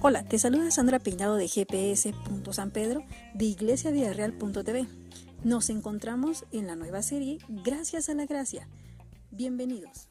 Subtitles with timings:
[0.00, 1.48] Hola, te saluda Sandra Peinado de
[2.52, 3.02] San Pedro
[3.34, 4.86] de iglesiavidareal.tv.
[5.44, 8.68] Nos encontramos en la nueva serie Gracias a la Gracia.
[9.30, 10.08] Bienvenidos.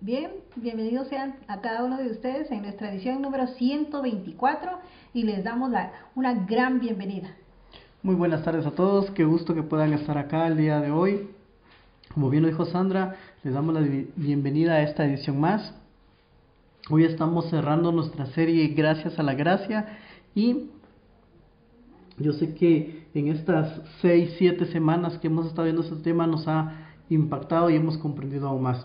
[0.00, 4.80] Bien, bienvenidos sean a cada uno de ustedes en nuestra edición número 124
[5.14, 5.70] y les damos
[6.16, 7.36] una gran bienvenida.
[8.04, 11.28] Muy buenas tardes a todos, qué gusto que puedan estar acá el día de hoy.
[12.12, 13.80] Como bien lo dijo Sandra, les damos la
[14.16, 15.72] bienvenida a esta edición más.
[16.90, 20.00] Hoy estamos cerrando nuestra serie Gracias a la Gracia
[20.34, 20.70] y
[22.18, 26.48] yo sé que en estas 6, 7 semanas que hemos estado viendo este tema nos
[26.48, 26.72] ha
[27.08, 28.84] impactado y hemos comprendido aún más.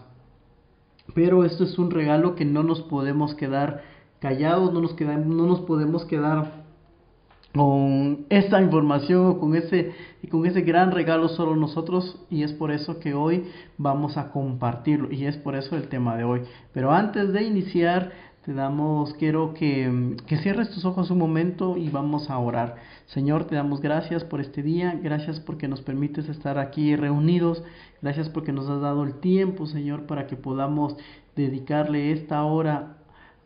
[1.16, 3.82] Pero esto es un regalo que no nos podemos quedar
[4.20, 6.57] callados, no nos, no nos podemos quedar
[7.54, 9.94] con esta información o con ese,
[10.30, 13.46] con ese gran regalo solo nosotros y es por eso que hoy
[13.78, 16.42] vamos a compartirlo y es por eso el tema de hoy.
[16.74, 18.12] Pero antes de iniciar,
[18.46, 22.76] te damos, quiero que, que cierres tus ojos un momento y vamos a orar.
[23.08, 27.62] Señor, te damos gracias por este día, gracias porque nos permites estar aquí reunidos,
[28.02, 30.96] gracias porque nos has dado el tiempo, Señor, para que podamos
[31.36, 32.97] dedicarle esta hora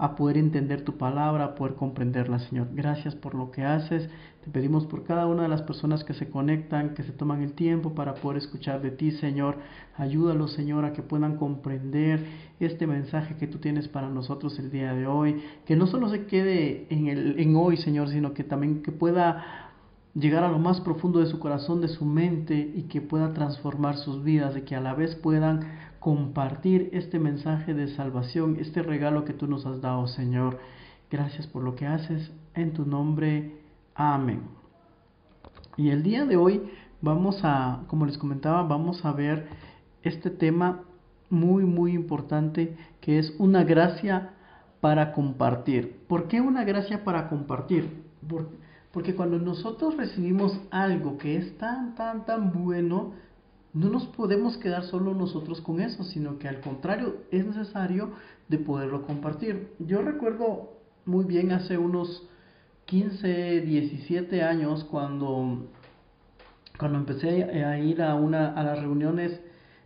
[0.01, 2.69] a poder entender tu palabra, a poder comprenderla, Señor.
[2.73, 4.09] Gracias por lo que haces.
[4.43, 7.53] Te pedimos por cada una de las personas que se conectan, que se toman el
[7.53, 9.57] tiempo para poder escuchar de ti, Señor.
[9.95, 12.25] Ayúdalos, Señor, a que puedan comprender
[12.59, 15.43] este mensaje que tú tienes para nosotros el día de hoy.
[15.67, 19.69] Que no solo se quede en, el, en hoy, Señor, sino que también que pueda
[20.15, 23.97] llegar a lo más profundo de su corazón, de su mente y que pueda transformar
[23.97, 29.23] sus vidas, de que a la vez puedan compartir este mensaje de salvación, este regalo
[29.23, 30.57] que tú nos has dado, Señor.
[31.11, 32.31] Gracias por lo que haces.
[32.55, 33.59] En tu nombre.
[33.93, 34.41] Amén.
[35.77, 36.63] Y el día de hoy
[37.01, 39.47] vamos a, como les comentaba, vamos a ver
[40.01, 40.81] este tema
[41.29, 44.33] muy, muy importante que es una gracia
[44.81, 46.03] para compartir.
[46.07, 48.03] ¿Por qué una gracia para compartir?
[48.91, 53.13] Porque cuando nosotros recibimos algo que es tan, tan, tan bueno,
[53.73, 58.11] no nos podemos quedar solo nosotros con eso, sino que al contrario es necesario
[58.49, 59.71] de poderlo compartir.
[59.79, 60.73] Yo recuerdo
[61.05, 62.27] muy bien hace unos
[62.85, 65.67] 15, 17 años cuando,
[66.77, 69.39] cuando empecé a ir a, una, a las reuniones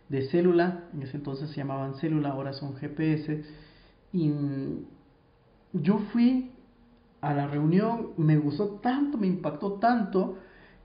[0.08, 3.44] de célula, en ese entonces se llamaban célula, ahora son GPS,
[4.12, 4.32] y
[5.72, 6.52] yo fui
[7.20, 10.38] a la reunión, me gustó tanto, me impactó tanto,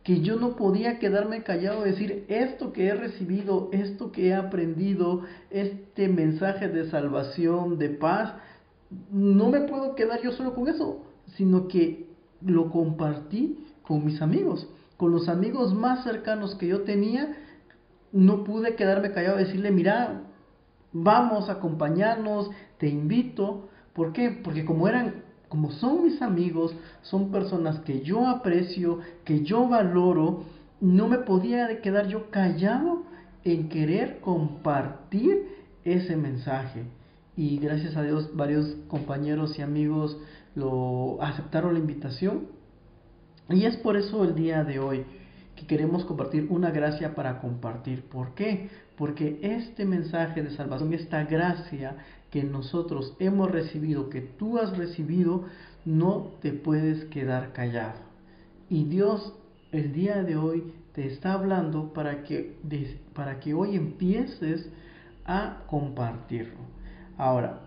[0.04, 4.34] que yo no podía quedarme callado y decir esto que he recibido, esto que he
[4.34, 8.34] aprendido, este mensaje de salvación, de paz,
[9.12, 11.06] no me puedo quedar yo solo con eso,
[11.38, 12.08] sino que
[12.42, 14.68] lo compartí con mis amigos,
[14.98, 17.38] con los amigos más cercanos que yo tenía,
[18.12, 20.24] no pude quedarme callado y decirle, mira,
[20.92, 24.32] vamos a acompañarnos, te invito, ¿por qué?
[24.44, 25.21] Porque como eran
[25.52, 30.46] como son mis amigos, son personas que yo aprecio, que yo valoro,
[30.80, 33.04] no me podía quedar yo callado
[33.44, 35.50] en querer compartir
[35.84, 36.86] ese mensaje.
[37.36, 40.18] Y gracias a Dios varios compañeros y amigos
[40.56, 42.48] lo aceptaron la invitación.
[43.50, 45.04] Y es por eso el día de hoy
[45.58, 48.06] que queremos compartir una gracia para compartir.
[48.06, 48.70] ¿Por qué?
[48.98, 51.98] Porque este mensaje de salvación, esta gracia
[52.32, 55.44] que nosotros hemos recibido, que tú has recibido,
[55.86, 58.00] no te puedes quedar callado.
[58.70, 59.34] Y Dios
[59.72, 62.56] el día de hoy te está hablando para que,
[63.14, 64.70] para que hoy empieces
[65.26, 66.60] a compartirlo.
[67.18, 67.62] Ahora,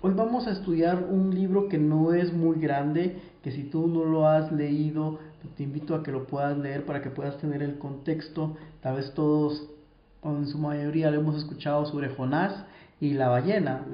[0.00, 4.04] hoy vamos a estudiar un libro que no es muy grande, que si tú no
[4.04, 5.18] lo has leído,
[5.56, 8.56] te invito a que lo puedas leer para que puedas tener el contexto.
[8.82, 9.68] Tal vez todos,
[10.22, 12.64] o en su mayoría, lo hemos escuchado sobre Jonás
[13.00, 13.84] y la ballena.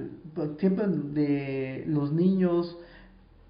[0.58, 2.76] Siempre de los niños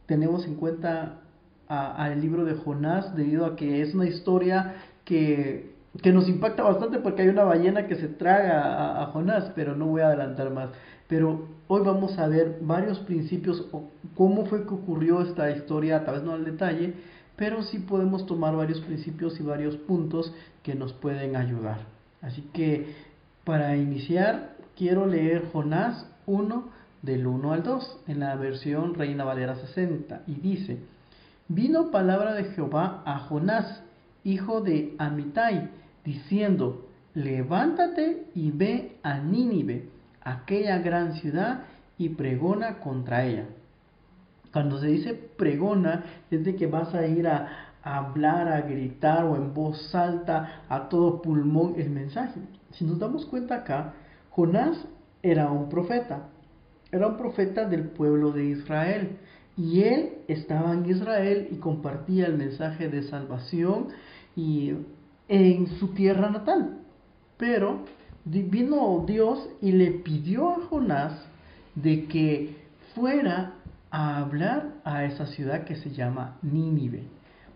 [0.06, 1.20] tenemos en cuenta
[1.68, 4.74] al libro de Jonás debido a que es una historia
[5.04, 9.74] que, que, nos impacta bastante porque hay una ballena que se traga a, Jonás, pero
[9.74, 10.70] no voy a adelantar más.
[11.08, 16.16] Pero hoy vamos a ver varios principios o cómo fue que ocurrió esta historia, tal
[16.16, 16.94] vez no al detalle,
[17.36, 21.78] pero sí podemos tomar varios principios y varios puntos que nos pueden ayudar.
[22.22, 22.94] Así que
[23.44, 26.64] para iniciar quiero leer Jonás 1
[27.02, 30.78] del 1 al 2 en la versión Reina Valera 60 y dice,
[31.48, 33.82] vino palabra de Jehová a Jonás,
[34.24, 35.70] hijo de Amitai,
[36.04, 39.88] diciendo, levántate y ve a Nínive,
[40.22, 41.64] aquella gran ciudad,
[41.96, 43.44] y pregona contra ella.
[44.52, 49.24] Cuando se dice pregona, es de que vas a ir a, a hablar, a gritar
[49.24, 52.40] o en voz alta, a todo pulmón el mensaje.
[52.72, 53.94] Si nos damos cuenta acá,
[54.34, 54.86] Jonás
[55.22, 56.28] era un profeta,
[56.90, 59.18] era un profeta del pueblo de Israel.
[59.56, 63.88] Y él estaba en Israel y compartía el mensaje de salvación
[64.34, 64.72] y
[65.28, 66.78] en su tierra natal.
[67.36, 67.84] Pero
[68.24, 71.12] vino Dios y le pidió a Jonás
[71.76, 72.56] de que
[72.94, 73.52] fuera
[73.90, 77.04] a hablar a esa ciudad que se llama Nínive.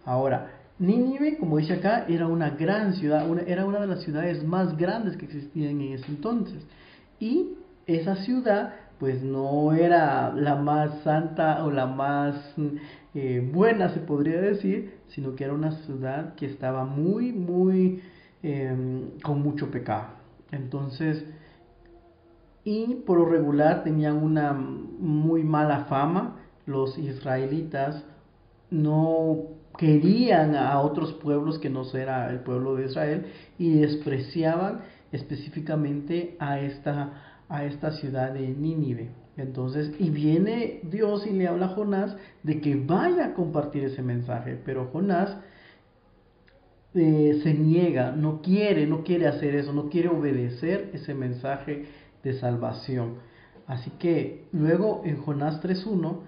[0.04, 4.76] Ahora, Nínive, como dice acá, era una gran ciudad, era una de las ciudades más
[4.76, 6.64] grandes que existían en ese entonces.
[7.18, 7.54] Y
[7.86, 12.54] esa ciudad, pues no era la más santa o la más
[13.14, 18.00] eh, buena, se podría decir, sino que era una ciudad que estaba muy, muy,
[18.42, 20.10] em, con mucho pecado.
[20.52, 21.24] Entonces,
[22.62, 26.36] y por lo regular tenían una muy mala fama,
[26.66, 28.04] los israelitas
[28.70, 33.26] no querían a otros pueblos que no era el pueblo de Israel
[33.58, 34.80] y despreciaban
[35.12, 39.10] específicamente a esta, a esta ciudad de Nínive.
[39.38, 44.02] Entonces, y viene Dios y le habla a Jonás de que vaya a compartir ese
[44.02, 45.36] mensaje, pero Jonás
[46.94, 51.84] eh, se niega, no quiere, no quiere hacer eso, no quiere obedecer ese mensaje
[52.24, 53.18] de salvación.
[53.68, 56.18] Así que luego en Jonás 3.1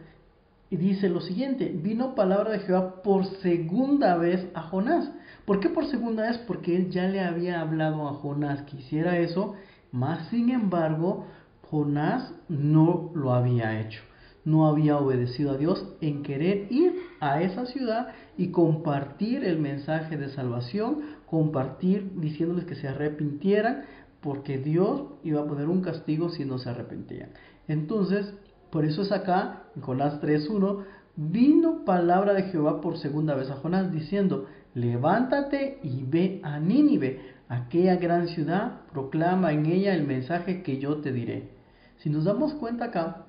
[0.70, 5.10] y dice lo siguiente, vino palabra de Jehová por segunda vez a Jonás.
[5.44, 6.38] ¿Por qué por segunda vez?
[6.46, 9.54] Porque él ya le había hablado a Jonás que hiciera eso,
[9.90, 11.26] más sin embargo,
[11.62, 14.00] Jonás no lo había hecho.
[14.44, 18.08] No había obedecido a Dios en querer ir a esa ciudad
[18.38, 23.84] y compartir el mensaje de salvación, compartir diciéndoles que se arrepintieran,
[24.20, 27.30] porque Dios iba a poner un castigo si no se arrepentían.
[27.66, 28.34] Entonces,
[28.70, 30.84] por eso es acá, en Jonás 3.1,
[31.16, 37.20] vino palabra de Jehová por segunda vez a Jonás diciendo, levántate y ve a Nínive,
[37.48, 41.50] aquella gran ciudad, proclama en ella el mensaje que yo te diré.
[41.98, 43.26] Si nos damos cuenta acá,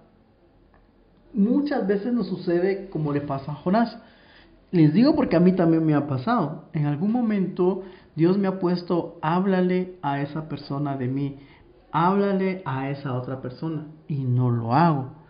[1.33, 3.97] muchas veces nos sucede como le pasa a Jonás.
[4.71, 6.69] Les digo porque a mí también me ha pasado.
[6.73, 7.83] En algún momento
[8.15, 11.39] Dios me ha puesto, háblale a esa persona de mí,
[11.91, 15.20] háblale a esa otra persona y no lo hago.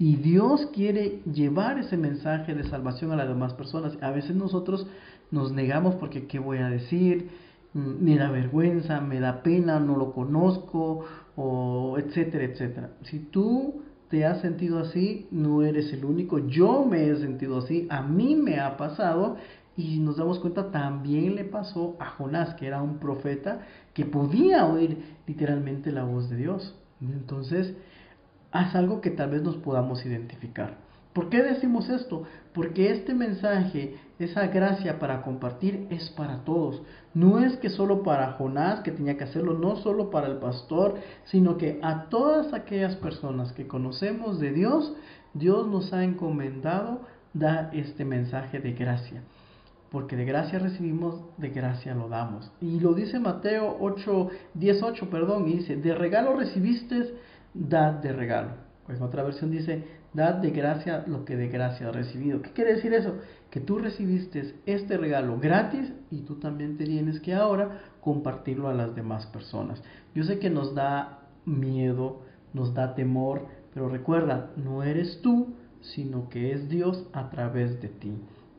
[0.00, 3.98] Y Dios quiere llevar ese mensaje de salvación a las demás personas.
[4.00, 4.86] A veces nosotros
[5.30, 7.28] nos negamos porque ¿qué voy a decir?
[7.74, 11.04] Mm, me da vergüenza, me da pena, no lo conozco,
[11.36, 12.92] o etcétera, etcétera.
[13.02, 16.38] Si tú te has sentido así, no eres el único.
[16.38, 19.36] Yo me he sentido así, a mí me ha pasado
[19.76, 24.64] y nos damos cuenta también le pasó a Jonás, que era un profeta que podía
[24.64, 24.96] oír
[25.26, 26.74] literalmente la voz de Dios.
[27.02, 27.74] Entonces,
[28.52, 30.76] haz algo que tal vez nos podamos identificar.
[31.12, 32.22] ¿Por qué decimos esto?
[32.54, 36.82] Porque este mensaje, esa gracia para compartir es para todos.
[37.14, 40.94] No es que solo para Jonás que tenía que hacerlo, no solo para el pastor,
[41.24, 44.94] sino que a todas aquellas personas que conocemos de Dios,
[45.34, 47.00] Dios nos ha encomendado
[47.34, 49.22] dar este mensaje de gracia.
[49.90, 52.52] Porque de gracia recibimos, de gracia lo damos.
[52.60, 57.16] Y lo dice Mateo 8, 18, perdón, y dice, de regalo recibiste
[57.54, 58.50] dad de regalo.
[58.86, 62.42] Pues otra versión dice, dad de gracia lo que de gracia has recibido.
[62.42, 63.16] ¿Qué quiere decir eso?
[63.50, 68.94] Que tú recibiste este regalo gratis y tú también tienes que ahora compartirlo a las
[68.94, 69.82] demás personas.
[70.14, 72.22] Yo sé que nos da miedo,
[72.52, 77.88] nos da temor, pero recuerda, no eres tú, sino que es Dios a través de
[77.88, 78.12] ti.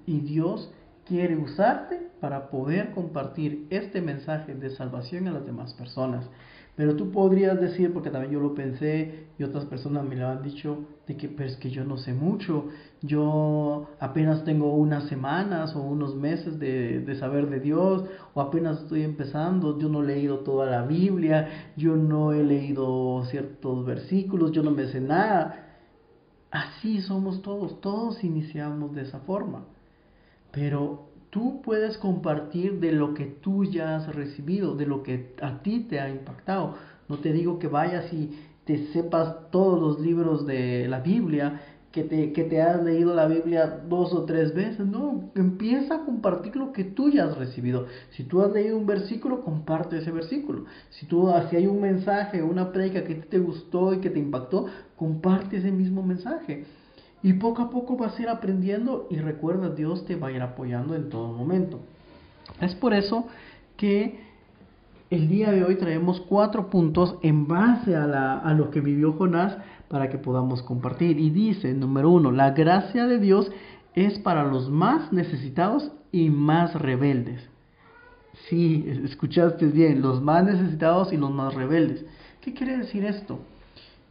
[0.06, 0.72] Y Dios
[1.06, 6.30] quiere usarte para poder compartir este mensaje de salvación a las demás personas.
[6.76, 10.42] Pero tú podrías decir, porque también yo lo pensé y otras personas me lo han
[10.42, 12.68] dicho, de que pero es que yo no sé mucho,
[13.02, 18.84] yo apenas tengo unas semanas o unos meses de, de saber de Dios, o apenas
[18.84, 24.54] estoy empezando, yo no he leído toda la Biblia, yo no he leído ciertos versículos,
[24.54, 25.68] yo no me sé nada.
[26.52, 29.66] Así somos todos, todos iniciamos de esa forma.
[30.52, 35.64] Pero tú puedes compartir de lo que tú ya has recibido, de lo que a
[35.64, 36.76] ti te ha impactado.
[37.10, 41.62] No te digo que vayas y te sepas todos los libros de la Biblia,
[41.92, 44.86] que te, que te has leído la Biblia dos o tres veces.
[44.86, 47.88] No, empieza a compartir lo que tú ya has recibido.
[48.12, 50.66] Si tú has leído un versículo, comparte ese versículo.
[50.90, 54.68] Si tú si hay un mensaje, una predica que te gustó y que te impactó,
[54.96, 56.66] comparte ese mismo mensaje.
[57.24, 60.42] Y poco a poco vas a ir aprendiendo y recuerda, Dios te va a ir
[60.42, 61.80] apoyando en todo momento.
[62.60, 63.28] Es por eso
[63.78, 64.20] que
[65.10, 69.14] el día de hoy traemos cuatro puntos en base a, la, a lo que vivió
[69.14, 71.20] Jonás para que podamos compartir.
[71.20, 73.52] Y dice, número uno, la gracia de Dios
[73.94, 77.42] es para los más necesitados y más rebeldes.
[78.50, 82.06] Sí, escuchaste bien, los más necesitados y los más rebeldes.
[82.42, 83.40] ¿Qué quiere decir esto?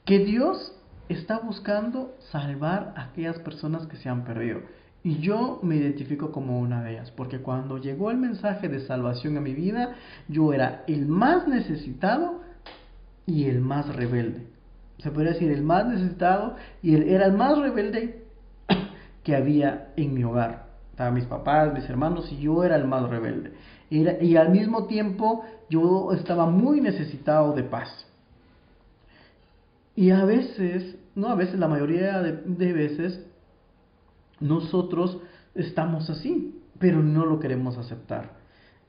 [0.05, 0.75] Que Dios
[1.12, 4.61] está buscando salvar a aquellas personas que se han perdido.
[5.02, 9.37] Y yo me identifico como una de ellas, porque cuando llegó el mensaje de salvación
[9.37, 9.95] a mi vida,
[10.29, 12.43] yo era el más necesitado
[13.26, 14.47] y el más rebelde.
[14.99, 18.25] Se podría decir el más necesitado y era el más rebelde
[19.25, 20.67] que había en mi hogar.
[20.90, 23.52] Estaban mis papás, mis hermanos y yo era el más rebelde.
[23.88, 27.88] y al mismo tiempo yo estaba muy necesitado de paz.
[29.97, 33.25] Y a veces, no a veces, la mayoría de, veces,
[34.41, 35.19] nosotros
[35.55, 38.33] estamos así, pero no lo queremos aceptar.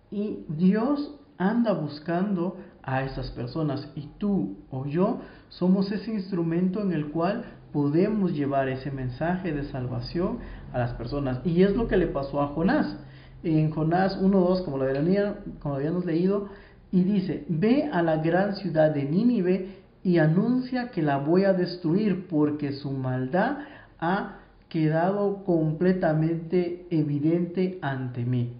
[0.10, 5.20] Y Dios anda buscando a esas personas y tú o yo
[5.50, 10.40] somos ese instrumento en el cual podemos llevar ese mensaje de salvación
[10.74, 11.40] a las personas.
[11.46, 12.98] Y es lo que le pasó a Jonás.
[13.44, 16.50] En Jonás 1.2, como lo, habíamos leído,
[16.92, 21.54] y dice, ve a la gran ciudad de Nínive y anuncia que la voy a
[21.54, 23.60] destruir porque su maldad
[24.00, 24.40] ha
[24.70, 28.54] quedado completamente evidente ante mí.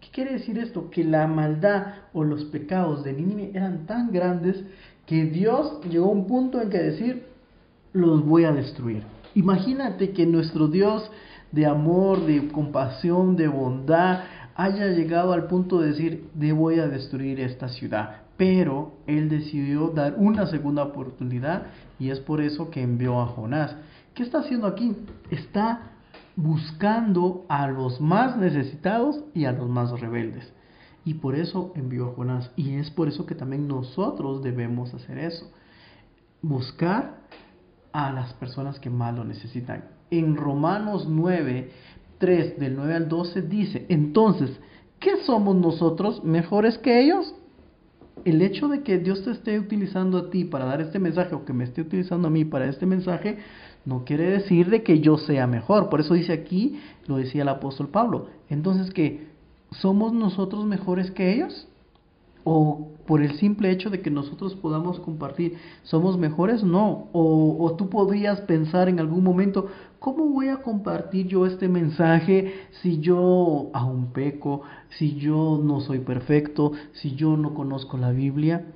[0.00, 0.90] ¿Qué quiere decir esto?
[0.90, 4.64] Que la maldad o los pecados de Nínive eran tan grandes
[5.06, 7.26] que Dios llegó a un punto en que decir,
[7.92, 9.02] los voy a destruir.
[9.34, 11.10] Imagínate que nuestro Dios
[11.52, 14.20] de amor, de compasión, de bondad,
[14.54, 19.90] haya llegado al punto de decir, de voy a destruir esta ciudad pero él decidió
[19.90, 21.66] dar una segunda oportunidad
[21.98, 23.76] y es por eso que envió a Jonás.
[24.14, 24.96] ¿Qué está haciendo aquí?
[25.30, 25.90] Está
[26.36, 30.54] buscando a los más necesitados y a los más rebeldes.
[31.04, 32.50] Y por eso envió a Jonás.
[32.56, 35.52] Y es por eso que también nosotros debemos hacer eso.
[36.40, 37.20] Buscar
[37.92, 39.84] a las personas que más lo necesitan.
[40.10, 41.72] En Romanos 9,
[42.16, 44.58] 3 del 9 al 12 dice, entonces,
[44.98, 47.34] ¿qué somos nosotros mejores que ellos?
[48.24, 51.44] El hecho de que Dios te esté utilizando a ti para dar este mensaje o
[51.44, 53.38] que me esté utilizando a mí para este mensaje,
[53.84, 55.88] no quiere decir de que yo sea mejor.
[55.88, 58.28] Por eso dice aquí, lo decía el apóstol Pablo.
[58.48, 59.28] Entonces, que
[59.70, 61.68] somos nosotros mejores que ellos?
[62.44, 66.62] ¿O por el simple hecho de que nosotros podamos compartir, somos mejores?
[66.62, 67.08] No.
[67.10, 69.66] O, o tú podrías pensar en algún momento,
[69.98, 74.62] ¿Cómo voy a compartir yo este mensaje si yo aún peco,
[74.96, 78.66] si yo no soy perfecto, si yo no conozco la Biblia?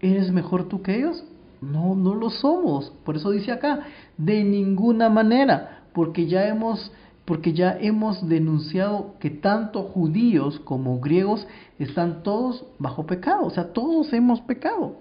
[0.00, 1.24] ¿Eres mejor tú que ellos?
[1.62, 2.92] No, no lo somos.
[3.04, 3.86] Por eso dice acá,
[4.18, 6.92] de ninguna manera, porque ya hemos
[7.24, 11.46] porque ya hemos denunciado que tanto judíos como griegos
[11.78, 14.96] están todos bajo pecado, o sea, todos hemos pecado.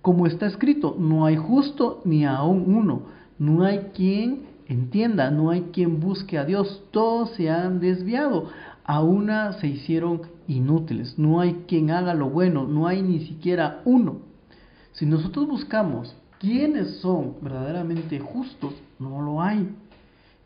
[0.00, 3.02] Como está escrito, no hay justo ni aún uno,
[3.38, 8.50] no hay quien entienda, no hay quien busque a Dios, todos se han desviado,
[8.84, 13.82] a una se hicieron inútiles, no hay quien haga lo bueno, no hay ni siquiera
[13.84, 14.20] uno.
[14.92, 19.68] Si nosotros buscamos quiénes son verdaderamente justos, no lo hay.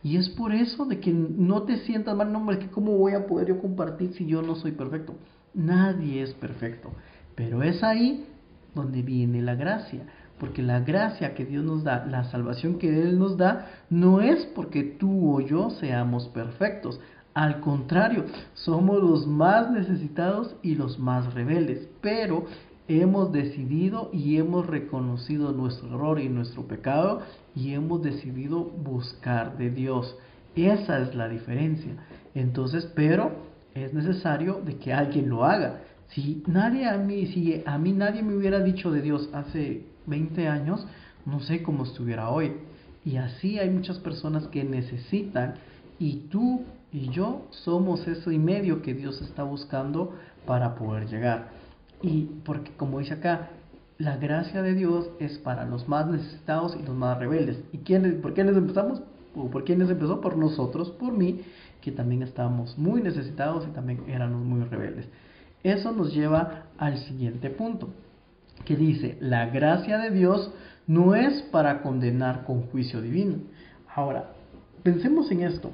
[0.03, 3.27] Y es por eso de que no te sientas mal, no, que cómo voy a
[3.27, 5.15] poder yo compartir si yo no soy perfecto.
[5.55, 6.91] Nadie es perfecto,
[7.35, 8.27] pero es ahí
[8.75, 10.07] donde viene la gracia
[10.43, 14.45] porque la gracia que Dios nos da, la salvación que Él nos da, no es
[14.57, 16.99] porque tú o yo seamos perfectos.
[17.33, 22.47] Al contrario, somos los más necesitados y los más rebeldes, pero
[23.01, 27.23] hemos decidido y hemos reconocido nuestro error y nuestro pecado
[27.55, 30.17] y hemos decidido buscar de Dios.
[30.55, 31.93] Esa es la diferencia.
[32.35, 33.33] Entonces, pero
[33.75, 35.81] es necesario de que alguien lo haga.
[36.09, 40.49] Si nadie a mí, si a mí nadie me hubiera dicho de Dios hace 20
[40.49, 40.87] años,
[41.25, 42.53] no sé cómo estuviera hoy.
[43.05, 45.55] Y así hay muchas personas que necesitan
[45.99, 50.15] y tú y yo somos ese medio que Dios está buscando
[50.47, 51.62] para poder llegar.
[52.03, 53.51] Y porque como dice acá,
[53.99, 57.63] la gracia de Dios es para los más necesitados y los más rebeldes.
[57.73, 59.03] ¿Y quién, por quiénes empezamos?
[59.37, 60.21] ¿O por quiénes empezó?
[60.21, 61.43] Por nosotros, por mí,
[61.81, 65.07] que también estábamos muy necesitados y también éramos muy rebeldes.
[65.63, 67.91] Eso nos lleva al siguiente punto
[68.65, 70.53] que dice, la gracia de Dios
[70.87, 73.37] no es para condenar con juicio divino.
[73.95, 74.33] Ahora,
[74.83, 75.71] pensemos en esto.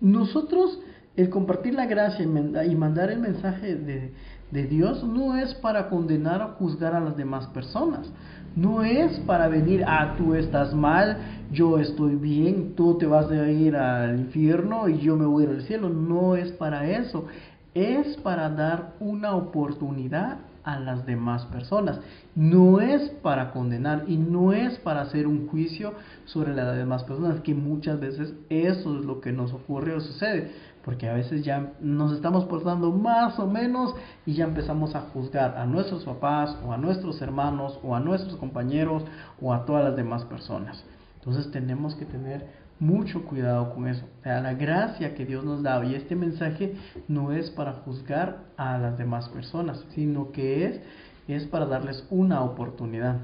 [0.00, 0.80] Nosotros,
[1.16, 4.12] el compartir la gracia y mandar el mensaje de,
[4.54, 8.08] de Dios no es para condenar o juzgar a las demás personas.
[8.54, 11.18] No es para venir, ah, tú estás mal,
[11.50, 15.46] yo estoy bien, tú te vas a ir al infierno y yo me voy a
[15.48, 15.88] ir al cielo.
[15.88, 17.26] No es para eso.
[17.74, 21.98] Es para dar una oportunidad a las demás personas.
[22.36, 25.94] No es para condenar y no es para hacer un juicio
[26.26, 30.52] sobre las demás personas, que muchas veces eso es lo que nos ocurre o sucede.
[30.84, 33.94] Porque a veces ya nos estamos portando más o menos
[34.26, 38.36] y ya empezamos a juzgar a nuestros papás o a nuestros hermanos o a nuestros
[38.36, 39.02] compañeros
[39.40, 40.84] o a todas las demás personas.
[41.16, 42.46] Entonces tenemos que tener
[42.78, 44.04] mucho cuidado con eso.
[44.20, 46.74] O sea, la gracia que Dios nos da y este mensaje
[47.08, 50.80] no es para juzgar a las demás personas, sino que es,
[51.28, 53.22] es para darles una oportunidad.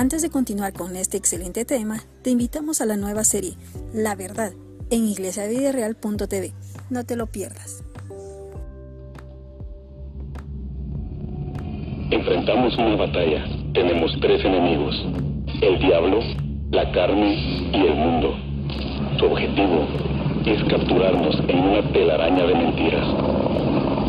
[0.00, 3.52] Antes de continuar con este excelente tema, te invitamos a la nueva serie
[3.92, 4.52] La Verdad
[4.88, 6.54] en iglesiavidereal.tv.
[6.88, 7.84] No te lo pierdas.
[12.10, 13.44] Enfrentamos una batalla.
[13.74, 14.96] Tenemos tres enemigos.
[15.60, 16.20] El diablo,
[16.70, 17.34] la carne
[17.70, 18.36] y el mundo.
[19.18, 19.86] Tu objetivo
[20.46, 23.99] es capturarnos en una telaraña de mentiras.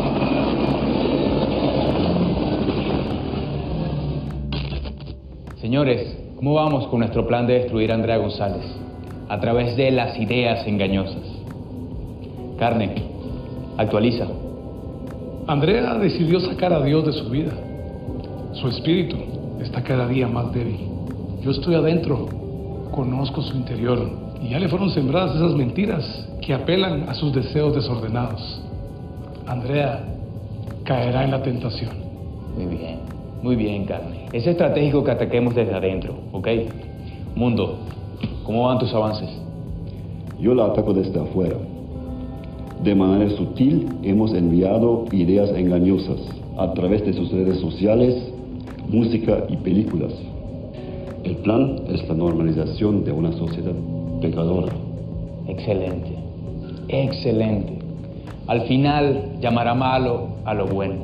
[5.72, 8.62] Señores, ¿cómo vamos con nuestro plan de destruir a Andrea González?
[9.30, 11.22] A través de las ideas engañosas.
[12.58, 12.92] Carne,
[13.78, 14.26] actualiza.
[15.46, 17.52] Andrea decidió sacar a Dios de su vida.
[18.52, 19.16] Su espíritu
[19.62, 20.76] está cada día más débil.
[21.40, 22.28] Yo estoy adentro,
[22.90, 24.10] conozco su interior
[24.42, 28.60] y ya le fueron sembradas esas mentiras que apelan a sus deseos desordenados.
[29.46, 30.04] Andrea
[30.84, 31.92] caerá en la tentación.
[32.58, 32.98] Muy bien,
[33.42, 34.26] muy bien, Carne.
[34.32, 36.48] Es estratégico que ataquemos desde adentro, ¿ok?
[37.34, 37.78] Mundo,
[38.44, 39.28] ¿cómo van tus avances?
[40.40, 41.56] Yo la ataco desde afuera.
[42.82, 46.20] De manera sutil hemos enviado ideas engañosas
[46.58, 48.32] a través de sus redes sociales,
[48.88, 50.12] música y películas.
[51.24, 53.74] El plan es la normalización de una sociedad
[54.20, 54.72] pecadora.
[55.48, 56.16] Excelente,
[56.88, 57.78] excelente.
[58.46, 60.96] Al final llamará malo a lo bueno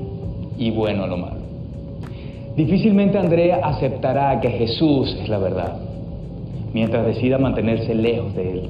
[0.58, 1.37] y bueno a lo malo.
[2.58, 5.78] Difícilmente Andrea aceptará que Jesús es la verdad,
[6.72, 8.68] mientras decida mantenerse lejos de él.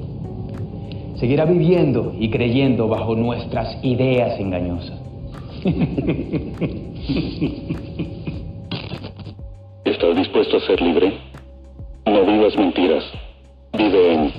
[1.15, 4.95] Seguirá viviendo y creyendo bajo nuestras ideas engañosas.
[9.85, 11.13] ¿Estás dispuesto a ser libre?
[12.05, 13.03] No vivas mentiras.
[13.75, 14.31] Vive en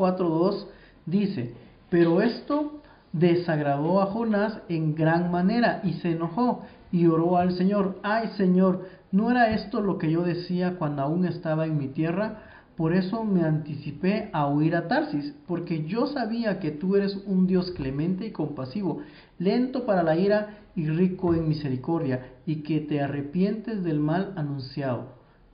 [0.00, 0.66] 4.2
[1.04, 1.54] dice,
[1.90, 2.80] pero esto
[3.12, 8.86] desagradó a Jonás en gran manera y se enojó y oró al Señor, ay Señor,
[9.12, 12.42] ¿no era esto lo que yo decía cuando aún estaba en mi tierra?
[12.76, 17.46] Por eso me anticipé a huir a Tarsis, porque yo sabía que tú eres un
[17.46, 19.00] Dios clemente y compasivo,
[19.38, 25.08] lento para la ira y rico en misericordia, y que te arrepientes del mal anunciado.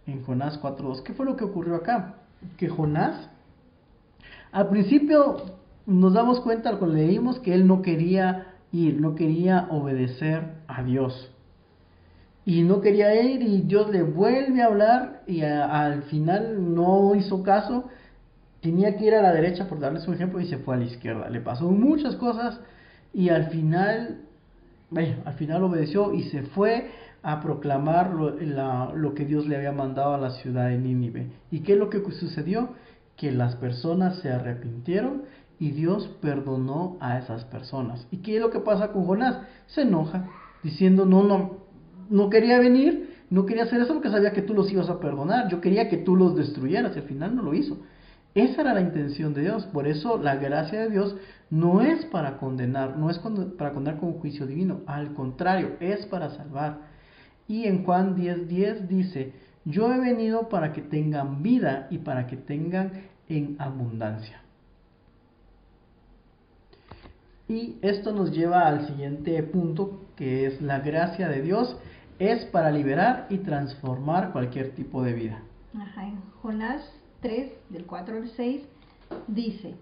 [0.06, 1.02] En Jonás 4.2.
[1.02, 2.14] ¿Qué fue lo que ocurrió acá?
[2.56, 3.28] Que Jonás,
[4.56, 5.36] al principio
[5.84, 11.30] nos damos cuenta cuando leímos que él no quería ir, no quería obedecer a Dios
[12.46, 17.42] y no quería ir y Dios le vuelve a hablar y al final no hizo
[17.42, 17.90] caso.
[18.62, 20.84] Tenía que ir a la derecha por darles un ejemplo y se fue a la
[20.84, 21.28] izquierda.
[21.28, 22.58] Le pasó muchas cosas
[23.12, 24.22] y al final,
[25.26, 26.88] al final obedeció y se fue
[27.22, 28.30] a proclamar lo,
[28.94, 31.26] lo que Dios le había mandado a la ciudad de Nínive.
[31.50, 32.70] ¿Y qué es lo que sucedió?
[33.16, 35.22] Que las personas se arrepintieron
[35.58, 38.06] y Dios perdonó a esas personas.
[38.10, 39.40] ¿Y qué es lo que pasa con Jonás?
[39.66, 40.28] Se enoja
[40.62, 41.58] diciendo, no, no,
[42.10, 45.48] no quería venir, no quería hacer eso porque sabía que tú los ibas a perdonar.
[45.48, 47.78] Yo quería que tú los destruyeras y al final no lo hizo.
[48.34, 49.64] Esa era la intención de Dios.
[49.66, 51.16] Por eso la gracia de Dios
[51.48, 53.18] no es para condenar, no es
[53.56, 54.82] para condenar con juicio divino.
[54.86, 56.80] Al contrario, es para salvar.
[57.48, 59.32] Y en Juan 10:10 10 dice,
[59.66, 62.92] yo he venido para que tengan vida y para que tengan
[63.28, 64.40] en abundancia.
[67.48, 71.76] Y esto nos lleva al siguiente punto, que es la gracia de Dios
[72.18, 75.42] es para liberar y transformar cualquier tipo de vida.
[75.78, 76.82] Ajá, en Jonás
[77.20, 78.62] 3, del 4 al 6,
[79.28, 79.74] dice,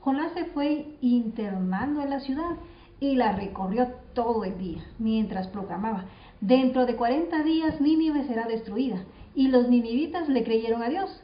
[0.00, 2.56] Jonás se fue internando en la ciudad
[3.00, 6.04] y la recorrió todo el día, mientras proclamaba,
[6.40, 9.04] dentro de 40 días Nínive será destruida.
[9.38, 11.22] Y los ninivitas le creyeron a Dios.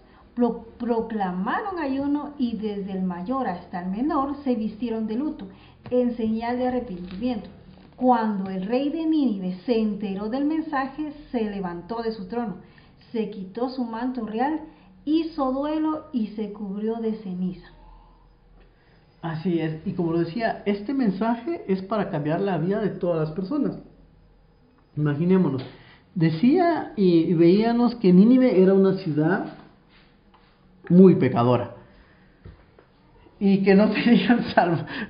[0.78, 5.48] proclamaron ayuno y desde el mayor hasta el menor se vistieron de luto,
[5.90, 7.50] en señal de arrepentimiento.
[7.96, 12.58] Cuando el rey de Nínive se enteró del mensaje, se levantó de su trono,
[13.10, 14.60] se quitó su manto real,
[15.04, 17.66] hizo duelo y se cubrió de ceniza.
[19.22, 23.28] Así es, y como lo decía, este mensaje es para cambiar la vida de todas
[23.28, 23.76] las personas.
[24.96, 25.64] Imaginémonos,
[26.14, 29.58] decía y veíamos que Nínive era una ciudad
[30.88, 31.76] muy pecadora.
[33.40, 34.44] y que no tenían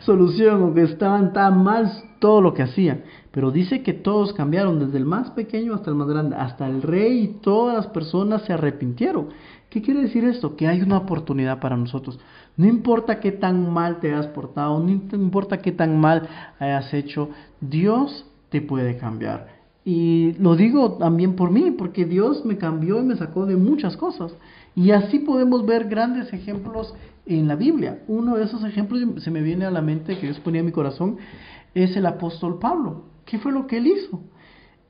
[0.01, 3.03] solución o que estaban tan mal todo lo que hacían.
[3.31, 6.83] Pero dice que todos cambiaron, desde el más pequeño hasta el más grande, hasta el
[6.83, 9.29] rey y todas las personas se arrepintieron.
[9.69, 10.57] ¿Qué quiere decir esto?
[10.57, 12.19] Que hay una oportunidad para nosotros.
[12.57, 17.29] No importa qué tan mal te has portado, no importa qué tan mal hayas hecho,
[17.61, 19.54] Dios te puede cambiar.
[19.85, 23.97] Y lo digo también por mí, porque Dios me cambió y me sacó de muchas
[23.97, 24.35] cosas.
[24.75, 26.95] Y así podemos ver grandes ejemplos
[27.27, 28.03] en la Biblia.
[28.09, 30.73] Uno de esos ejemplos se me viene a la mente que Dios ponía en mi
[30.73, 31.19] corazón
[31.75, 33.05] es el apóstol Pablo.
[33.25, 34.21] ¿Qué fue lo que él hizo?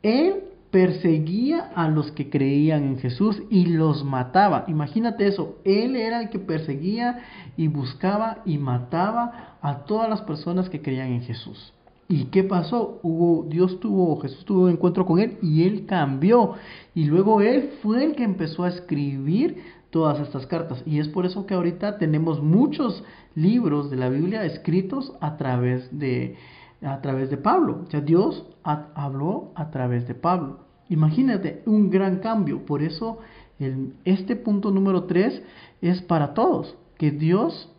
[0.03, 4.65] Él perseguía a los que creían en Jesús y los mataba.
[4.67, 7.21] Imagínate eso, él era el que perseguía
[7.57, 11.73] y buscaba y mataba a todas las personas que creían en Jesús.
[12.09, 13.01] ¿Y qué pasó?
[13.03, 16.53] Hubo, Dios tuvo, Jesús tuvo un encuentro con él y él cambió.
[16.95, 20.83] Y luego él fue el que empezó a escribir todas estas cartas.
[20.87, 25.99] Y es por eso que ahorita tenemos muchos libros de la Biblia escritos a través
[25.99, 26.37] de,
[26.83, 27.85] a través de Pablo.
[27.87, 30.61] O sea, Dios habló a través de Pablo.
[30.88, 32.67] Imagínate un gran cambio.
[32.67, 33.19] Por eso
[33.59, 35.43] el, este punto número 3
[35.81, 36.77] es para todos.
[36.99, 37.73] Que Dios,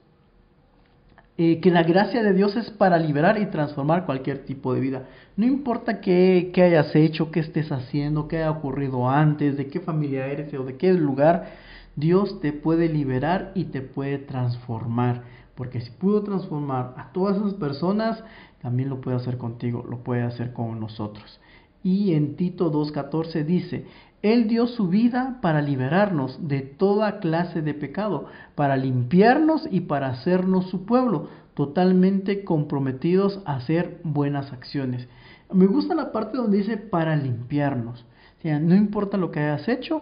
[1.38, 5.04] eh, que la gracia de Dios es para liberar y transformar cualquier tipo de vida.
[5.36, 9.82] No importa qué, qué hayas hecho, qué estés haciendo, qué haya ocurrido antes, de qué
[9.82, 11.52] familia eres o de qué lugar,
[11.96, 15.24] Dios te puede liberar y te puede transformar.
[15.56, 18.24] Porque si pudo transformar a todas esas personas,
[18.62, 21.40] también lo puede hacer contigo, lo puede hacer con nosotros.
[21.86, 23.86] Y en Tito 2.14 dice,
[24.24, 30.08] Él dio su vida para liberarnos de toda clase de pecado, para limpiarnos y para
[30.08, 35.08] hacernos su pueblo, totalmente comprometidos a hacer buenas acciones.
[35.54, 38.02] Me gusta la parte donde dice para limpiarnos.
[38.40, 40.02] O sea, no importa lo que hayas hecho,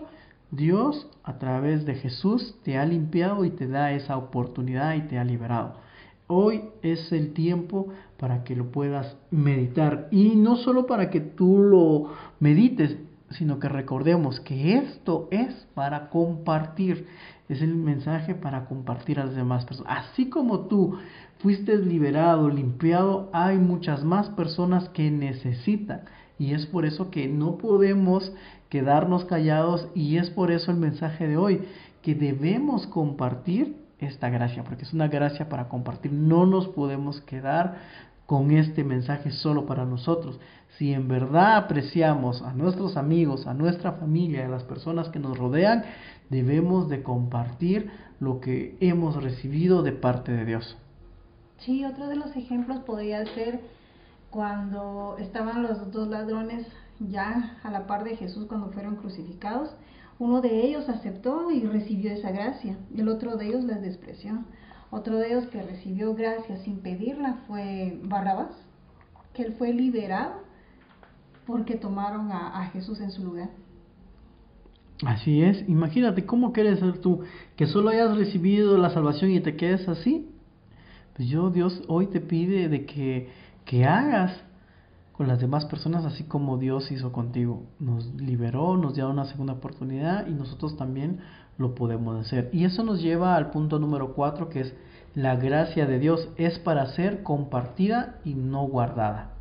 [0.52, 5.18] Dios a través de Jesús te ha limpiado y te da esa oportunidad y te
[5.18, 5.83] ha liberado.
[6.36, 10.08] Hoy es el tiempo para que lo puedas meditar.
[10.10, 12.98] Y no solo para que tú lo medites,
[13.30, 17.06] sino que recordemos que esto es para compartir,
[17.50, 20.10] es el mensaje para compartir a las demás personas.
[20.10, 20.98] Así como tú
[21.38, 26.02] fuiste liberado, limpiado, hay muchas más personas que necesitan.
[26.40, 28.34] Y es por eso que no podemos
[28.70, 31.62] quedarnos callados y es por eso el mensaje de hoy,
[32.02, 36.12] que debemos compartir esta gracia, porque es una gracia para compartir.
[36.12, 37.78] No nos podemos quedar
[38.26, 40.40] con este mensaje solo para nosotros.
[40.78, 45.38] Si en verdad apreciamos a nuestros amigos, a nuestra familia, a las personas que nos
[45.38, 45.84] rodean,
[46.30, 50.78] debemos de compartir lo que hemos recibido de parte de Dios.
[51.60, 53.62] Sí, otro de los ejemplos podría ser
[54.30, 56.66] cuando estaban los dos ladrones
[57.00, 59.70] ya a la par de Jesús cuando fueron crucificados,
[60.20, 64.44] uno de ellos aceptó y recibió esa gracia, el otro de ellos les despreció.
[64.92, 68.52] Otro de ellos que recibió gracia sin pedirla fue Barrabás,
[69.34, 70.44] que él fue liberado
[71.48, 73.50] porque tomaron a, Jesús en su lugar.
[75.06, 77.22] Así es, imagínate cómo quieres ser tú,
[77.56, 80.30] que solo hayas recibido la salvación y te quedes así.
[81.16, 83.30] Pues yo, Dios, hoy te pide de que,
[83.66, 84.32] que hagas
[85.14, 87.64] con las demás personas, así como Dios hizo contigo.
[87.80, 91.20] Nos liberó, nos dio una segunda oportunidad y nosotros también
[91.58, 92.50] lo podemos hacer.
[92.52, 94.74] Y eso nos lleva al punto número cuatro, que es
[95.16, 99.34] la gracia de Dios es para ser compartida y no guardada.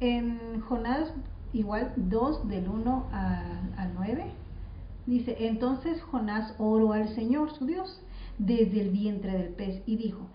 [0.00, 1.12] En Jonás,
[1.52, 4.24] igual 2 del 1 al 9,
[5.06, 8.02] dice, entonces Jonás oró al Señor, su Dios,
[8.38, 10.26] desde el vientre del pez y dijo,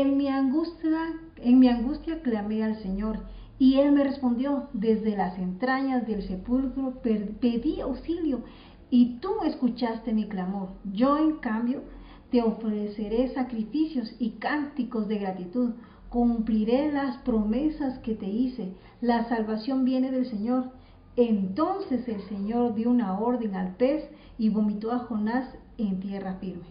[0.00, 3.20] en mi angustia, en mi angustia clamé al Señor,
[3.58, 8.42] y él me respondió, desde las entrañas del sepulcro pedí auxilio,
[8.90, 10.70] y tú escuchaste mi clamor.
[10.92, 11.82] Yo, en cambio,
[12.30, 15.74] te ofreceré sacrificios y cánticos de gratitud.
[16.08, 18.72] Cumpliré las promesas que te hice.
[19.00, 20.72] La salvación viene del Señor.
[21.16, 24.04] Entonces el Señor dio una orden al pez
[24.38, 26.64] y vomitó a Jonás en tierra firme.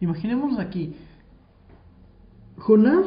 [0.00, 0.94] Imaginemos aquí,
[2.58, 3.06] Jonás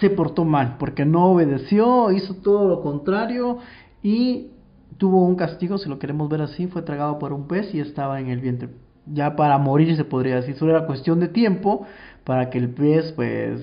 [0.00, 3.58] se portó mal porque no obedeció, hizo todo lo contrario
[4.02, 4.50] y
[4.98, 8.20] tuvo un castigo, si lo queremos ver así, fue tragado por un pez y estaba
[8.20, 8.70] en el vientre.
[9.06, 11.86] Ya para morir se podría decir, solo era cuestión de tiempo
[12.24, 13.60] para que el pez pues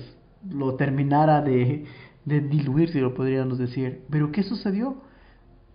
[0.48, 1.84] lo terminara de,
[2.24, 4.02] de diluir, si lo podríamos decir.
[4.10, 4.96] Pero ¿qué sucedió?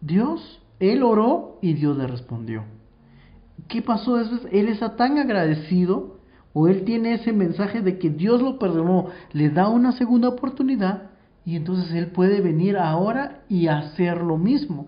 [0.01, 2.63] Dios, él oró y Dios le respondió.
[3.67, 4.47] ¿Qué pasó después?
[4.51, 6.16] Él está tan agradecido
[6.59, 11.11] o él tiene ese mensaje de que Dios lo perdonó, le da una segunda oportunidad
[11.45, 14.87] y entonces él puede venir ahora y hacer lo mismo.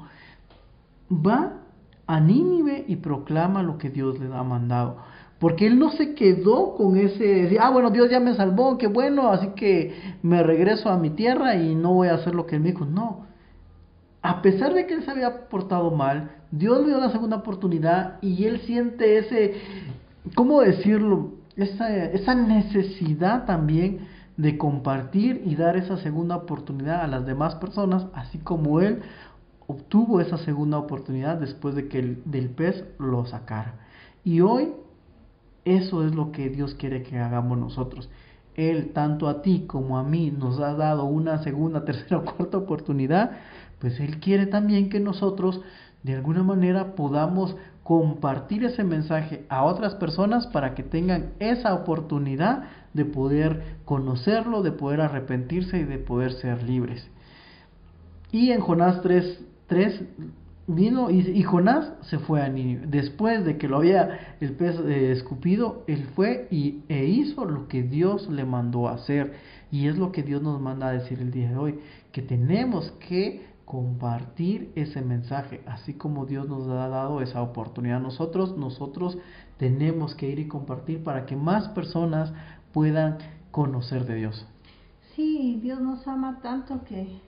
[1.12, 1.60] Va
[2.08, 4.97] a Nínive y proclama lo que Dios le ha mandado.
[5.38, 9.29] Porque él no se quedó con ese, ah, bueno, Dios ya me salvó, qué bueno,
[9.29, 12.63] así que me regreso a mi tierra y no voy a hacer lo que él
[12.63, 12.86] me dijo.
[12.86, 13.27] No,
[14.23, 18.17] a pesar de que él se había portado mal, Dios le dio la segunda oportunidad
[18.23, 19.53] y él siente ese,
[20.34, 21.38] ¿cómo decirlo?
[21.60, 28.38] Esa, necesidad también de compartir y dar esa segunda oportunidad a las demás personas, así
[28.38, 29.02] como él
[29.67, 33.76] obtuvo esa segunda oportunidad después de que el, del pez lo sacara.
[34.24, 34.69] Y hoy
[35.65, 38.10] eso es lo que Dios quiere que hagamos nosotros.
[38.56, 42.58] Él, tanto a ti como a mí, nos ha dado una segunda, tercera o cuarta
[42.58, 43.32] oportunidad,
[43.80, 45.62] pues Él quiere también que nosotros
[46.04, 47.56] de alguna manera podamos
[47.89, 54.71] compartir ese mensaje a otras personas para que tengan esa oportunidad de poder conocerlo, de
[54.71, 57.10] poder arrepentirse y de poder ser libres.
[58.32, 60.04] Y en Jonás 3, 3
[60.67, 62.86] vino y, Jonás se fue a Nínive.
[62.86, 67.67] Después de que lo había el pez eh, escupido, él fue y, e hizo lo
[67.67, 69.34] que Dios le mandó hacer.
[69.71, 71.80] Y es lo que Dios nos manda a decir el día de hoy,
[72.12, 78.01] que tenemos que compartir ese mensaje, así como Dios nos ha dado esa oportunidad.
[78.01, 79.15] Nosotros, nosotros
[79.60, 82.34] tenemos que ir y compartir para que más personas
[82.73, 83.19] puedan
[83.51, 84.47] conocer de Dios.
[85.15, 87.19] Sí, Dios nos ama tanto que,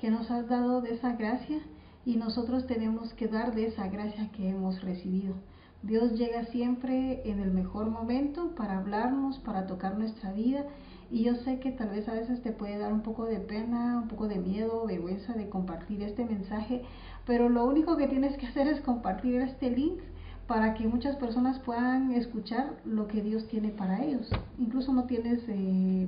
[0.00, 1.60] que nos ha dado de esa gracia
[2.04, 5.36] y nosotros tenemos que dar de esa gracia que hemos recibido.
[5.84, 10.64] Dios llega siempre en el mejor momento para hablarnos, para tocar nuestra vida
[11.10, 14.00] y yo sé que tal vez a veces te puede dar un poco de pena,
[14.02, 16.82] un poco de miedo, vergüenza de compartir este mensaje,
[17.26, 20.00] pero lo único que tienes que hacer es compartir este link
[20.46, 24.28] para que muchas personas puedan escuchar lo que Dios tiene para ellos.
[24.58, 26.06] Incluso no tienes eh,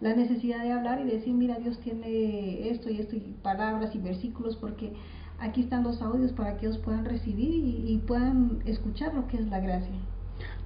[0.00, 3.98] la necesidad de hablar y decir, mira, Dios tiene esto y esto, y palabras y
[3.98, 4.92] versículos, porque
[5.38, 9.36] aquí están los audios para que ellos puedan recibir y, y puedan escuchar lo que
[9.38, 9.94] es la gracia.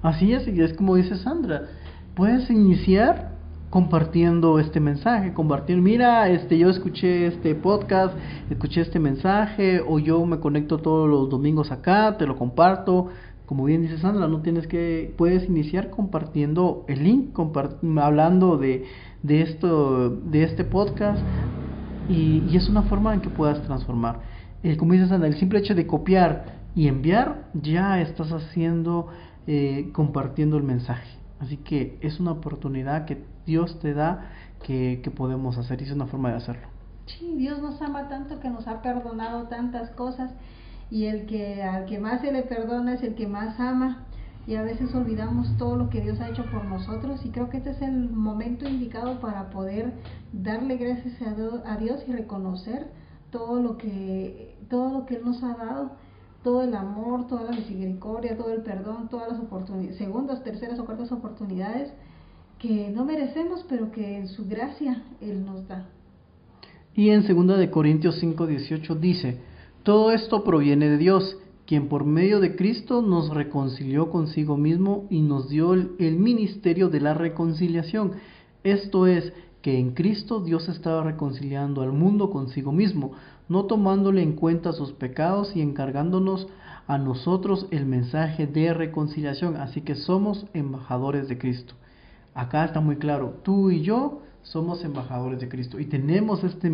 [0.01, 1.67] Así es, y es como dice Sandra,
[2.15, 3.32] puedes iniciar
[3.73, 8.15] compartiendo este mensaje, compartir, mira, este yo escuché este podcast,
[8.51, 13.07] escuché este mensaje o yo me conecto todos los domingos acá, te lo comparto.
[13.47, 17.35] Como bien dice Sandra, no tienes que puedes iniciar compartiendo el link,
[17.99, 18.85] hablando de,
[19.23, 21.23] de esto de este podcast
[22.07, 24.19] y, es una forma en que puedas transformar.
[24.77, 29.07] Como dice Sandra, el simple hecho de copiar y enviar ya estás haciendo
[29.47, 31.09] eh, compartiendo el mensaje.
[31.39, 34.29] Así que es una oportunidad que Dios te da
[34.63, 36.67] que, podemos hacer y es una forma de hacerlo.
[37.05, 40.31] Sí, Dios nos ama tanto que nos ha perdonado tantas cosas
[40.89, 44.05] y el que al que más se le perdona es el que más ama
[44.47, 47.57] y a veces olvidamos todo lo que Dios ha hecho por nosotros y creo que
[47.57, 49.93] este es el momento indicado para poder
[50.31, 52.87] darle gracias a Dios y reconocer
[53.31, 55.91] todo lo que todo lo que él nos ha dado
[56.43, 60.85] todo el amor, toda la misericordia, todo el perdón, todas las oportunidades, segundas, terceras o
[60.85, 61.93] cuartas oportunidades
[62.63, 65.89] que no merecemos, pero que en su gracia Él nos da.
[66.95, 69.39] Y en 2 de Corintios 5, 18 dice,
[69.83, 75.19] todo esto proviene de Dios, quien por medio de Cristo nos reconcilió consigo mismo y
[75.19, 78.13] nos dio el ministerio de la reconciliación.
[78.63, 83.11] Esto es, que en Cristo Dios estaba reconciliando al mundo consigo mismo,
[83.49, 86.47] no tomándole en cuenta sus pecados y encargándonos
[86.87, 89.57] a nosotros el mensaje de reconciliación.
[89.57, 91.75] Así que somos embajadores de Cristo.
[92.35, 96.71] Acá está muy claro, tú y yo somos embajadores de Cristo y tenemos este,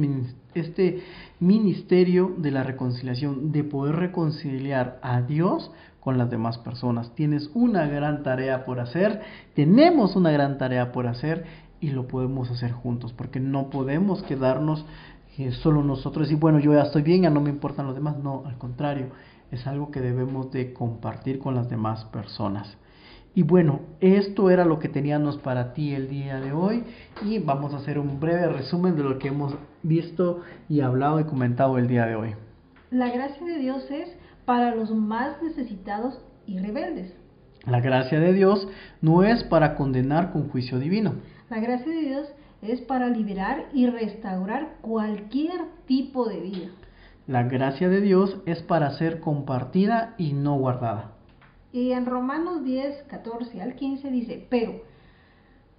[0.55, 1.03] este
[1.39, 7.13] ministerio de la reconciliación, de poder reconciliar a Dios con las demás personas.
[7.13, 9.21] Tienes una gran tarea por hacer,
[9.53, 11.45] tenemos una gran tarea por hacer
[11.79, 14.85] y lo podemos hacer juntos, porque no podemos quedarnos
[15.37, 18.17] eh, solo nosotros y bueno, yo ya estoy bien, ya no me importan los demás,
[18.17, 19.07] no, al contrario,
[19.51, 22.77] es algo que debemos de compartir con las demás personas.
[23.39, 26.83] Y bueno, esto era lo que teníamos para ti el día de hoy
[27.23, 31.23] y vamos a hacer un breve resumen de lo que hemos visto y hablado y
[31.23, 32.35] comentado el día de hoy.
[32.91, 34.09] La gracia de Dios es
[34.43, 37.13] para los más necesitados y rebeldes.
[37.65, 38.67] La gracia de Dios
[38.99, 41.13] no es para condenar con juicio divino.
[41.49, 42.27] La gracia de Dios
[42.61, 46.67] es para liberar y restaurar cualquier tipo de vida.
[47.25, 51.18] La gracia de Dios es para ser compartida y no guardada.
[51.71, 54.81] Y en Romanos 10, 14 al 15 dice, pero,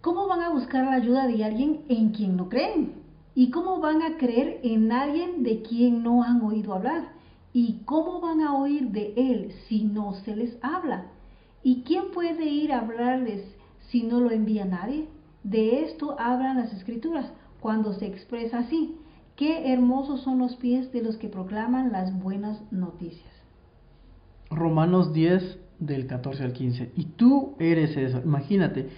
[0.00, 2.94] ¿cómo van a buscar la ayuda de alguien en quien no creen?
[3.34, 7.12] ¿Y cómo van a creer en alguien de quien no han oído hablar?
[7.52, 11.06] ¿Y cómo van a oír de él si no se les habla?
[11.62, 13.44] ¿Y quién puede ir a hablarles
[13.88, 15.08] si no lo envía nadie?
[15.42, 18.96] De esto hablan las escrituras cuando se expresa así.
[19.36, 23.32] Qué hermosos son los pies de los que proclaman las buenas noticias.
[24.50, 26.92] Romanos 10, del 14 al 15.
[26.96, 28.20] Y tú eres eso.
[28.24, 28.88] Imagínate,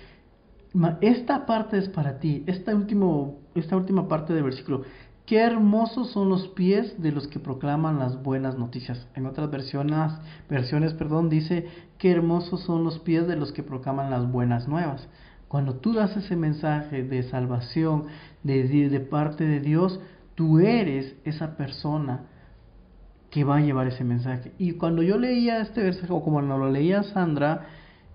[1.01, 2.45] esta parte es para ti.
[2.47, 4.83] Esta, último, esta última parte del versículo.
[5.25, 9.07] Qué hermosos son los pies de los que proclaman las buenas noticias.
[9.15, 10.13] En otras versiones,
[10.51, 11.67] versiones perdón, dice,
[11.97, 15.09] qué hermosos son los pies de los que proclaman las buenas nuevas.
[15.47, 18.07] Cuando tú das ese mensaje de salvación
[18.43, 20.01] de, de parte de Dios,
[20.35, 22.27] tú eres esa persona
[23.33, 24.53] que va a llevar ese mensaje.
[24.59, 27.67] Y cuando yo leía este versículo, como lo leía Sandra,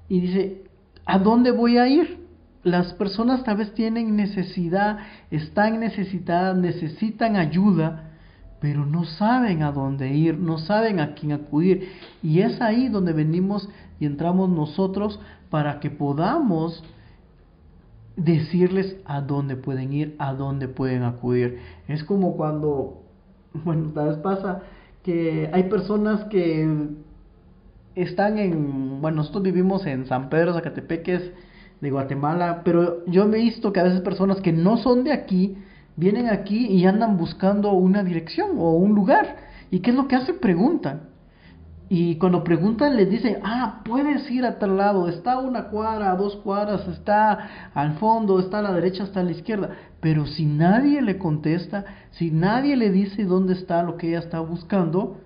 [0.08, 0.64] y dice,
[1.06, 2.28] ¿a dónde voy a ir?
[2.64, 5.00] Las personas tal vez tienen necesidad,
[5.32, 8.12] están necesitadas, necesitan ayuda,
[8.62, 11.90] pero no saben a dónde ir, no saben a quién acudir.
[12.22, 13.68] Y es ahí donde venimos
[14.00, 16.84] y entramos nosotros para que podamos
[18.16, 21.58] decirles a dónde pueden ir, a dónde pueden acudir.
[21.88, 23.02] Es como cuando,
[23.64, 24.62] bueno, tal vez pasa
[25.08, 26.68] que hay personas que
[27.96, 31.32] están en, bueno, nosotros vivimos en San Pedro, Zacatepeques,
[31.80, 35.14] de Guatemala, pero yo me he visto que a veces personas que no son de
[35.14, 35.56] aquí,
[35.96, 39.38] vienen aquí y andan buscando una dirección o un lugar.
[39.72, 40.40] ¿Y qué es lo que hacen?
[40.42, 41.07] Preguntan.
[41.90, 46.36] Y cuando preguntan les dicen, ah, puedes ir a tal lado, está una cuadra, dos
[46.38, 49.70] cuadras, está al fondo, está a la derecha, está a la izquierda.
[50.02, 54.42] Pero si nadie le contesta, si nadie le dice dónde está lo que ella está
[54.42, 55.18] buscando,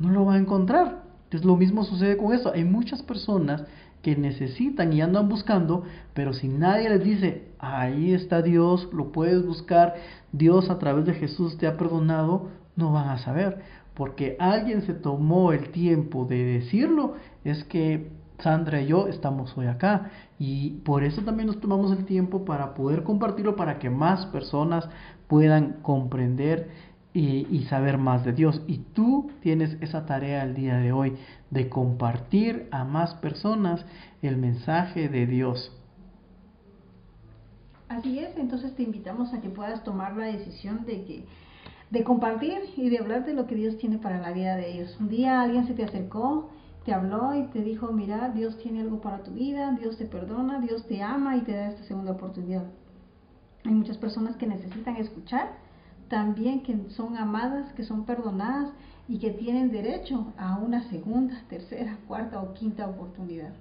[0.00, 1.04] no lo va a encontrar.
[1.24, 2.52] Entonces lo mismo sucede con eso.
[2.52, 3.64] Hay muchas personas
[4.02, 9.44] que necesitan y andan buscando, pero si nadie les dice, ahí está Dios, lo puedes
[9.44, 9.94] buscar,
[10.32, 14.94] Dios a través de Jesús te ha perdonado, no van a saber porque alguien se
[14.94, 20.12] tomó el tiempo de decirlo, es que Sandra y yo estamos hoy acá.
[20.38, 24.88] Y por eso también nos tomamos el tiempo para poder compartirlo, para que más personas
[25.26, 26.70] puedan comprender
[27.12, 28.62] y, saber más de Dios.
[28.68, 31.16] Y tú tienes esa tarea el día de hoy
[31.50, 33.84] de compartir a más personas
[34.22, 35.72] el mensaje de Dios.
[37.88, 41.24] Así es, entonces te invitamos a que puedas tomar la decisión de que
[41.90, 44.96] de compartir y de hablar de lo que Dios tiene para la vida de ellos.
[45.00, 46.50] Un día alguien se te acercó,
[46.84, 50.60] te habló y te dijo, mira, Dios tiene algo para tu vida, Dios te perdona,
[50.60, 52.64] Dios te ama y te da esta segunda oportunidad.
[53.64, 55.52] Hay muchas personas que necesitan escuchar,
[56.08, 58.70] también que son amadas, que son perdonadas
[59.08, 63.52] y que tienen derecho a una segunda, tercera, cuarta o quinta oportunidad.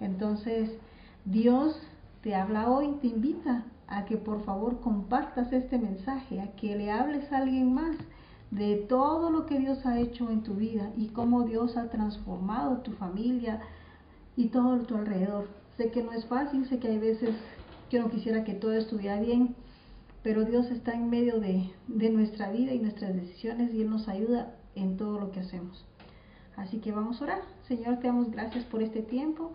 [0.00, 0.70] Entonces,
[1.24, 1.78] Dios
[2.22, 6.90] te habla hoy, te invita a que por favor compartas este mensaje, a que le
[6.90, 7.96] hables a alguien más
[8.50, 12.78] de todo lo que Dios ha hecho en tu vida y cómo Dios ha transformado
[12.78, 13.60] tu familia
[14.36, 15.48] y todo tu alrededor.
[15.76, 17.30] Sé que no es fácil, sé que hay veces
[17.90, 19.54] que no quisiera que todo estuviera bien,
[20.22, 24.08] pero Dios está en medio de, de nuestra vida y nuestras decisiones y Él nos
[24.08, 25.84] ayuda en todo lo que hacemos.
[26.56, 27.42] Así que vamos a orar.
[27.66, 29.52] Señor, te damos gracias por este tiempo.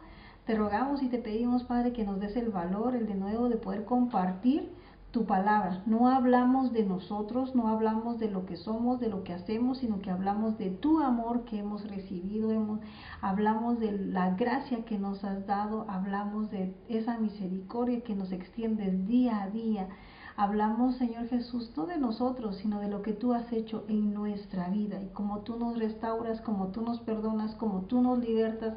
[0.50, 3.58] Te rogamos y te pedimos, Padre, que nos des el valor, el de nuevo, de
[3.58, 4.74] poder compartir
[5.12, 5.84] tu palabra.
[5.86, 10.02] No hablamos de nosotros, no hablamos de lo que somos, de lo que hacemos, sino
[10.02, 12.80] que hablamos de tu amor que hemos recibido, hemos,
[13.22, 19.06] hablamos de la gracia que nos has dado, hablamos de esa misericordia que nos extiendes
[19.06, 19.88] día a día.
[20.36, 24.70] Hablamos, Señor Jesús, no de nosotros, sino de lo que tú has hecho en nuestra
[24.70, 28.74] vida y como tú nos restauras, como tú nos perdonas, como tú nos libertas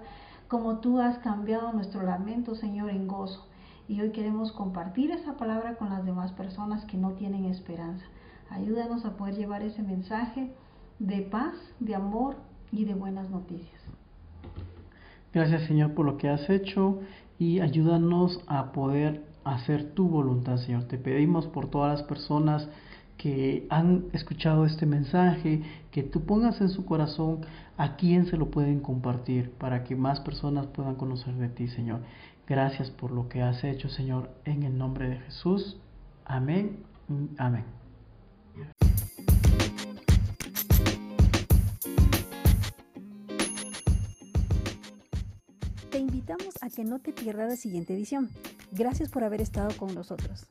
[0.52, 3.48] como tú has cambiado nuestro lamento, Señor, en gozo.
[3.88, 8.04] Y hoy queremos compartir esa palabra con las demás personas que no tienen esperanza.
[8.50, 10.52] Ayúdanos a poder llevar ese mensaje
[10.98, 12.36] de paz, de amor
[12.70, 13.80] y de buenas noticias.
[15.32, 17.00] Gracias Señor por lo que has hecho
[17.38, 20.84] y ayúdanos a poder hacer tu voluntad, Señor.
[20.84, 22.68] Te pedimos por todas las personas
[23.22, 27.42] que han escuchado este mensaje, que tú pongas en su corazón
[27.76, 32.00] a quién se lo pueden compartir para que más personas puedan conocer de ti, Señor.
[32.48, 35.78] Gracias por lo que has hecho, Señor, en el nombre de Jesús.
[36.24, 36.80] Amén.
[37.38, 37.64] Amén.
[45.92, 48.30] Te invitamos a que no te pierdas la siguiente edición.
[48.72, 50.48] Gracias por haber estado con nosotros.